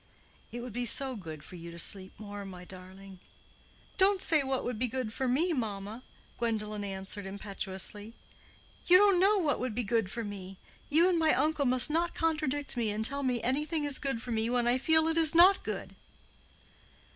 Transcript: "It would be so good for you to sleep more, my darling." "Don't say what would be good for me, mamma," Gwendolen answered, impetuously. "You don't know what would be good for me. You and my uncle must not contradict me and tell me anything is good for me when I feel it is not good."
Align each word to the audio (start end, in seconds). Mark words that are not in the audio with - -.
"It 0.51 0.61
would 0.61 0.73
be 0.73 0.87
so 0.87 1.15
good 1.15 1.43
for 1.43 1.57
you 1.57 1.69
to 1.69 1.77
sleep 1.77 2.19
more, 2.19 2.43
my 2.43 2.65
darling." 2.65 3.19
"Don't 3.97 4.19
say 4.19 4.41
what 4.41 4.63
would 4.63 4.79
be 4.79 4.87
good 4.87 5.13
for 5.13 5.27
me, 5.27 5.53
mamma," 5.53 6.01
Gwendolen 6.39 6.83
answered, 6.83 7.27
impetuously. 7.27 8.15
"You 8.87 8.97
don't 8.97 9.19
know 9.19 9.37
what 9.37 9.59
would 9.59 9.75
be 9.75 9.83
good 9.83 10.09
for 10.09 10.23
me. 10.23 10.57
You 10.89 11.07
and 11.07 11.19
my 11.19 11.35
uncle 11.35 11.67
must 11.67 11.91
not 11.91 12.15
contradict 12.15 12.75
me 12.75 12.89
and 12.89 13.05
tell 13.05 13.21
me 13.21 13.43
anything 13.43 13.83
is 13.83 13.99
good 13.99 14.23
for 14.23 14.31
me 14.31 14.49
when 14.49 14.65
I 14.65 14.79
feel 14.79 15.07
it 15.07 15.17
is 15.19 15.35
not 15.35 15.61
good." 15.63 15.95